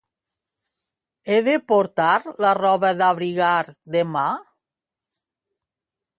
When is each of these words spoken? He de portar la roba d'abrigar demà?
He 1.33 1.37
de 1.47 1.53
portar 1.73 2.15
la 2.47 2.55
roba 2.61 2.91
d'abrigar 3.03 3.55
demà? 3.99 4.27